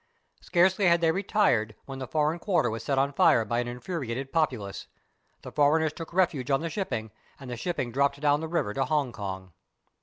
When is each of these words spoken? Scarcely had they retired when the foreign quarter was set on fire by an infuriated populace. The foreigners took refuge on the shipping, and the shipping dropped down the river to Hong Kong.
Scarcely 0.41 0.87
had 0.87 0.99
they 0.99 1.11
retired 1.11 1.75
when 1.85 1.99
the 1.99 2.07
foreign 2.07 2.39
quarter 2.39 2.71
was 2.71 2.83
set 2.83 2.97
on 2.97 3.13
fire 3.13 3.45
by 3.45 3.59
an 3.59 3.67
infuriated 3.67 4.33
populace. 4.33 4.87
The 5.43 5.51
foreigners 5.51 5.93
took 5.93 6.11
refuge 6.11 6.49
on 6.49 6.61
the 6.61 6.71
shipping, 6.71 7.11
and 7.39 7.51
the 7.51 7.55
shipping 7.55 7.91
dropped 7.91 8.19
down 8.19 8.41
the 8.41 8.47
river 8.47 8.73
to 8.73 8.85
Hong 8.85 9.11
Kong. 9.11 9.53